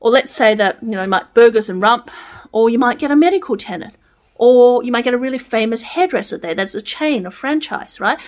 or 0.00 0.10
let's 0.10 0.34
say 0.34 0.54
that 0.54 0.82
you 0.82 0.90
know 0.90 1.02
you 1.02 1.08
might 1.08 1.32
burgers 1.32 1.70
and 1.70 1.80
rump 1.80 2.10
or 2.50 2.68
you 2.68 2.78
might 2.78 2.98
get 2.98 3.12
a 3.12 3.16
medical 3.16 3.56
tenant 3.56 3.94
or 4.34 4.82
you 4.82 4.90
might 4.90 5.04
get 5.04 5.14
a 5.14 5.18
really 5.18 5.38
famous 5.38 5.82
hairdresser 5.82 6.36
there 6.36 6.56
that's 6.56 6.74
a 6.74 6.82
chain 6.82 7.24
a 7.24 7.30
franchise 7.30 8.00
right? 8.00 8.18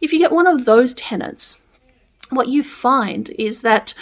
If 0.00 0.12
you 0.12 0.18
get 0.18 0.32
one 0.32 0.48
of 0.48 0.64
those 0.64 0.92
tenants 0.94 1.60
what 2.30 2.48
you 2.48 2.64
find 2.64 3.30
is 3.38 3.62
that 3.62 3.94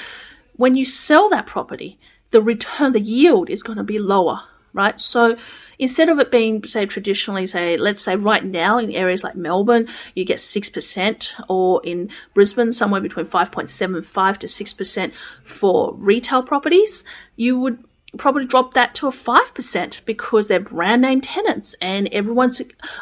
when 0.61 0.75
you 0.75 0.85
sell 0.85 1.31
that 1.31 1.47
property, 1.47 1.99
the 2.33 2.43
return, 2.43 2.93
the 2.93 3.01
yield 3.01 3.49
is 3.49 3.63
going 3.63 3.79
to 3.79 3.83
be 3.83 3.99
lower, 3.99 4.43
right? 4.75 5.01
So 5.01 5.39
instead 5.79 6.11
of 6.11 6.19
it 6.19 6.31
being, 6.31 6.63
say, 6.65 6.85
traditionally, 6.85 7.47
say, 7.47 7.79
let's 7.79 8.03
say 8.03 8.15
right 8.15 8.45
now 8.45 8.77
in 8.77 8.91
areas 8.91 9.25
like 9.25 9.37
Melbourne, 9.37 9.89
you 10.15 10.27
get 10.27 10.37
6%, 10.37 11.31
or 11.49 11.81
in 11.83 12.11
Brisbane, 12.35 12.73
somewhere 12.73 13.01
between 13.01 13.25
5.75 13.25 14.37
to 14.37 14.47
6% 14.47 15.13
for 15.45 15.95
retail 15.95 16.43
properties, 16.43 17.05
you 17.37 17.59
would 17.59 17.83
probably 18.17 18.45
drop 18.45 18.75
that 18.75 18.95
to 18.97 19.07
a 19.07 19.11
5% 19.11 20.05
because 20.05 20.49
they're 20.49 20.61
brand 20.61 21.03
name 21.03 21.21
tenants 21.21 21.75
and 21.81 22.09
everyone 22.09 22.53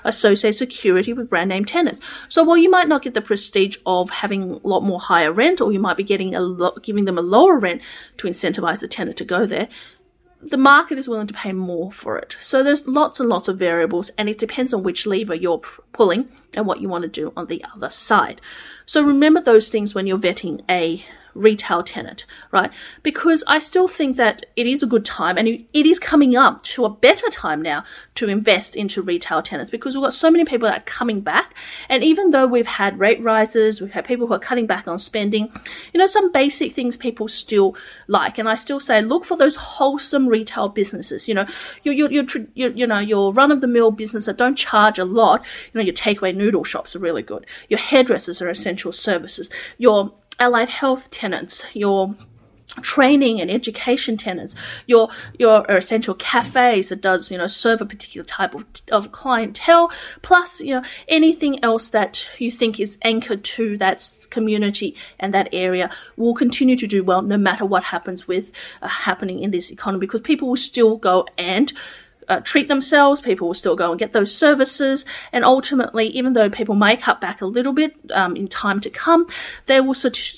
associates 0.04 0.58
security 0.58 1.12
with 1.12 1.30
brand 1.30 1.48
name 1.48 1.64
tenants. 1.64 2.00
So 2.28 2.44
while 2.44 2.58
you 2.58 2.70
might 2.70 2.88
not 2.88 3.02
get 3.02 3.14
the 3.14 3.22
prestige 3.22 3.78
of 3.86 4.10
having 4.10 4.42
a 4.42 4.66
lot 4.66 4.82
more 4.82 5.00
higher 5.00 5.32
rent 5.32 5.60
or 5.60 5.72
you 5.72 5.78
might 5.78 5.96
be 5.96 6.04
getting 6.04 6.34
a 6.34 6.40
lot, 6.40 6.82
giving 6.82 7.06
them 7.06 7.18
a 7.18 7.22
lower 7.22 7.58
rent 7.58 7.80
to 8.18 8.28
incentivize 8.28 8.80
the 8.80 8.88
tenant 8.88 9.16
to 9.18 9.24
go 9.24 9.46
there, 9.46 9.68
the 10.40 10.56
market 10.56 10.98
is 10.98 11.08
willing 11.08 11.26
to 11.26 11.34
pay 11.34 11.52
more 11.52 11.90
for 11.90 12.16
it. 12.16 12.36
So 12.38 12.62
there's 12.62 12.86
lots 12.86 13.18
and 13.18 13.28
lots 13.28 13.48
of 13.48 13.58
variables 13.58 14.10
and 14.10 14.28
it 14.28 14.38
depends 14.38 14.72
on 14.72 14.82
which 14.82 15.06
lever 15.06 15.34
you're 15.34 15.62
pulling 15.92 16.28
and 16.54 16.66
what 16.66 16.80
you 16.80 16.88
want 16.88 17.02
to 17.02 17.08
do 17.08 17.32
on 17.36 17.46
the 17.46 17.64
other 17.74 17.90
side. 17.90 18.40
So 18.86 19.02
remember 19.02 19.40
those 19.40 19.68
things 19.68 19.94
when 19.94 20.06
you're 20.06 20.18
vetting 20.18 20.62
a 20.68 21.04
retail 21.34 21.82
tenant, 21.82 22.26
right? 22.52 22.70
Because 23.02 23.44
I 23.46 23.58
still 23.58 23.88
think 23.88 24.16
that 24.16 24.46
it 24.56 24.66
is 24.66 24.82
a 24.82 24.86
good 24.86 25.04
time 25.04 25.36
and 25.36 25.48
it 25.48 25.86
is 25.86 25.98
coming 25.98 26.36
up 26.36 26.62
to 26.64 26.84
a 26.84 26.90
better 26.90 27.28
time 27.30 27.62
now 27.62 27.84
to 28.16 28.28
invest 28.28 28.74
into 28.76 29.02
retail 29.02 29.42
tenants 29.42 29.70
because 29.70 29.94
we've 29.94 30.02
got 30.02 30.14
so 30.14 30.30
many 30.30 30.44
people 30.44 30.68
that 30.68 30.80
are 30.80 30.84
coming 30.84 31.20
back. 31.20 31.54
And 31.88 32.02
even 32.02 32.30
though 32.30 32.46
we've 32.46 32.66
had 32.66 32.98
rate 32.98 33.22
rises, 33.22 33.80
we've 33.80 33.92
had 33.92 34.04
people 34.04 34.26
who 34.26 34.34
are 34.34 34.38
cutting 34.38 34.66
back 34.66 34.88
on 34.88 34.98
spending, 34.98 35.52
you 35.92 35.98
know, 35.98 36.06
some 36.06 36.32
basic 36.32 36.72
things 36.72 36.96
people 36.96 37.28
still 37.28 37.76
like. 38.06 38.38
And 38.38 38.48
I 38.48 38.54
still 38.54 38.80
say, 38.80 39.00
look 39.02 39.24
for 39.24 39.36
those 39.36 39.56
wholesome 39.56 40.26
retail 40.26 40.68
businesses, 40.68 41.28
you 41.28 41.34
know, 41.34 41.46
your, 41.84 41.94
your, 41.94 42.10
your, 42.10 42.24
your 42.54 42.70
you 42.70 42.86
know, 42.86 42.98
your 42.98 43.32
run 43.32 43.52
of 43.52 43.60
the 43.60 43.66
mill 43.66 43.90
business 43.90 44.26
that 44.26 44.36
don't 44.36 44.56
charge 44.56 44.98
a 44.98 45.04
lot. 45.04 45.44
You 45.72 45.78
know, 45.78 45.84
your 45.84 45.94
takeaway 45.94 46.34
noodle 46.34 46.64
shops 46.64 46.96
are 46.96 47.00
really 47.00 47.22
good. 47.22 47.46
Your 47.68 47.78
hairdressers 47.78 48.42
are 48.42 48.48
essential 48.48 48.92
services. 48.92 49.48
Your 49.78 50.12
allied 50.38 50.68
health 50.68 51.10
tenants, 51.10 51.64
your 51.74 52.14
training 52.82 53.40
and 53.40 53.50
education 53.50 54.16
tenants, 54.16 54.54
your 54.86 55.08
your 55.38 55.64
essential 55.68 56.14
cafes 56.14 56.90
that 56.90 57.00
does 57.00 57.30
you 57.30 57.38
know 57.38 57.46
serve 57.46 57.80
a 57.80 57.86
particular 57.86 58.24
type 58.24 58.54
of, 58.54 58.64
of 58.90 59.12
clientele, 59.12 59.90
plus 60.22 60.60
you 60.60 60.74
know 60.74 60.82
anything 61.08 61.62
else 61.64 61.88
that 61.88 62.26
you 62.38 62.50
think 62.50 62.78
is 62.78 62.98
anchored 63.02 63.42
to 63.44 63.76
that 63.78 64.26
community 64.30 64.94
and 65.18 65.34
that 65.34 65.48
area 65.52 65.90
will 66.16 66.34
continue 66.34 66.76
to 66.76 66.86
do 66.86 67.02
well 67.02 67.22
no 67.22 67.36
matter 67.36 67.64
what 67.64 67.84
happens 67.84 68.28
with 68.28 68.52
uh, 68.82 68.88
happening 68.88 69.40
in 69.42 69.50
this 69.50 69.70
economy 69.70 70.00
because 70.00 70.20
people 70.20 70.48
will 70.48 70.56
still 70.56 70.96
go 70.96 71.26
and 71.36 71.72
uh, 72.28 72.40
treat 72.40 72.68
themselves, 72.68 73.20
people 73.20 73.48
will 73.48 73.54
still 73.54 73.76
go 73.76 73.90
and 73.90 73.98
get 73.98 74.12
those 74.12 74.34
services, 74.34 75.06
and 75.32 75.44
ultimately, 75.44 76.06
even 76.08 76.32
though 76.32 76.50
people 76.50 76.74
may 76.74 76.96
cut 76.96 77.20
back 77.20 77.40
a 77.40 77.46
little 77.46 77.72
bit 77.72 77.94
um, 78.12 78.36
in 78.36 78.48
time 78.48 78.80
to 78.80 78.90
come, 78.90 79.26
they 79.66 79.80
will 79.80 79.94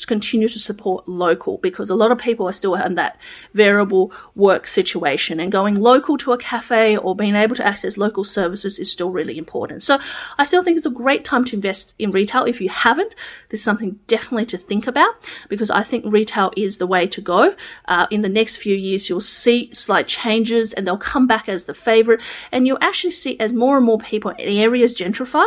continue 0.06 0.48
to 0.48 0.58
support 0.58 1.08
local 1.08 1.58
because 1.58 1.90
a 1.90 1.94
lot 1.94 2.12
of 2.12 2.18
people 2.18 2.48
are 2.48 2.52
still 2.52 2.74
in 2.74 2.94
that 2.94 3.18
variable 3.54 4.12
work 4.34 4.66
situation, 4.66 5.40
and 5.40 5.50
going 5.52 5.74
local 5.74 6.16
to 6.18 6.32
a 6.32 6.38
cafe 6.38 6.96
or 6.96 7.16
being 7.16 7.34
able 7.34 7.56
to 7.56 7.66
access 7.66 7.96
local 7.96 8.24
services 8.24 8.78
is 8.78 8.90
still 8.90 9.10
really 9.10 9.36
important. 9.36 9.82
So, 9.82 9.98
I 10.38 10.44
still 10.44 10.62
think 10.62 10.76
it's 10.76 10.86
a 10.86 10.90
great 10.90 11.24
time 11.24 11.44
to 11.46 11.56
invest 11.56 11.94
in 11.98 12.10
retail. 12.10 12.44
If 12.44 12.60
you 12.60 12.68
haven't, 12.68 13.14
there's 13.48 13.62
something 13.62 13.98
definitely 14.06 14.46
to 14.46 14.58
think 14.58 14.86
about 14.86 15.14
because 15.48 15.70
I 15.70 15.82
think 15.82 16.04
retail 16.06 16.52
is 16.56 16.78
the 16.78 16.86
way 16.86 17.06
to 17.08 17.20
go. 17.20 17.54
Uh, 17.86 18.06
in 18.10 18.22
the 18.22 18.28
next 18.28 18.56
few 18.56 18.76
years, 18.76 19.08
you'll 19.08 19.20
see 19.20 19.72
slight 19.72 20.06
changes, 20.06 20.72
and 20.72 20.86
they'll 20.86 20.96
come 20.98 21.26
back 21.26 21.48
as 21.48 21.64
the 21.64 21.74
favorite. 21.80 22.20
And 22.52 22.66
you'll 22.66 22.78
actually 22.80 23.12
see 23.12 23.38
as 23.40 23.52
more 23.52 23.76
and 23.76 23.86
more 23.86 23.98
people 23.98 24.30
in 24.32 24.56
areas 24.56 24.96
gentrify, 24.96 25.46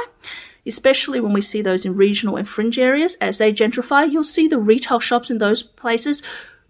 especially 0.65 1.19
when 1.19 1.33
we 1.33 1.41
see 1.41 1.61
those 1.61 1.85
in 1.85 1.95
regional 1.95 2.37
and 2.37 2.47
fringe 2.47 2.79
areas, 2.79 3.15
as 3.21 3.37
they 3.37 3.53
gentrify, 3.53 4.09
you'll 4.09 4.23
see 4.23 4.47
the 4.47 4.59
retail 4.59 4.99
shops 4.99 5.29
in 5.29 5.37
those 5.37 5.63
places 5.63 6.23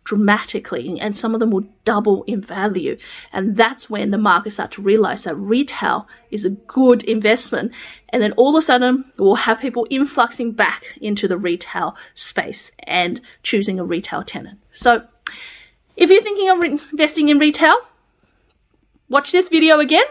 dramatically 0.03 0.99
and 0.99 1.17
some 1.17 1.33
of 1.33 1.39
them 1.39 1.49
will 1.49 1.65
double 1.85 2.23
in 2.23 2.41
value. 2.41 2.97
And 3.31 3.55
that's 3.55 3.89
when 3.89 4.09
the 4.09 4.17
market 4.17 4.51
start 4.51 4.71
to 4.71 4.81
realize 4.81 5.23
that 5.23 5.35
retail 5.35 6.07
is 6.29 6.45
a 6.45 6.49
good 6.49 7.03
investment. 7.03 7.71
And 8.09 8.21
then 8.21 8.33
all 8.33 8.55
of 8.55 8.61
a 8.61 8.65
sudden 8.65 9.05
we'll 9.17 9.35
have 9.35 9.59
people 9.59 9.87
influxing 9.89 10.51
back 10.51 10.83
into 11.01 11.27
the 11.27 11.37
retail 11.37 11.95
space 12.13 12.71
and 12.79 13.21
choosing 13.43 13.79
a 13.79 13.85
retail 13.85 14.23
tenant. 14.23 14.59
So 14.73 15.03
if 15.95 16.09
you're 16.09 16.21
thinking 16.21 16.49
of 16.49 16.63
investing 16.91 17.29
in 17.29 17.39
retail 17.39 17.75
watch 19.09 19.31
this 19.31 19.49
video 19.49 19.79
again, 19.79 20.05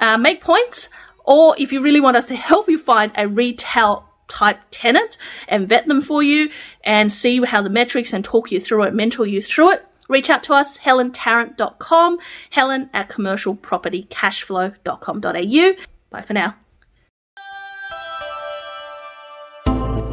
uh, 0.00 0.18
make 0.18 0.40
points, 0.40 0.88
or 1.24 1.54
if 1.58 1.72
you 1.72 1.80
really 1.80 2.00
want 2.00 2.16
us 2.16 2.26
to 2.26 2.36
help 2.36 2.68
you 2.68 2.78
find 2.78 3.10
a 3.16 3.26
retail 3.28 4.06
type 4.28 4.60
tenant 4.70 5.16
and 5.48 5.68
vet 5.68 5.88
them 5.88 6.00
for 6.00 6.22
you 6.22 6.48
and 6.84 7.12
see 7.12 7.44
how 7.44 7.60
the 7.62 7.70
metrics 7.70 8.12
and 8.12 8.24
talk 8.24 8.52
you 8.52 8.60
through 8.60 8.84
it, 8.84 8.94
mentor 8.94 9.26
you 9.26 9.42
through 9.42 9.72
it, 9.72 9.84
reach 10.08 10.30
out 10.30 10.44
to 10.44 10.54
us, 10.54 10.78
helentarrant.com, 10.78 12.18
helen 12.50 12.88
at 12.94 13.08
commercialpropertycashflow.com.au. 13.08 15.72
Bye 16.10 16.22
for 16.22 16.32
now. 16.32 16.54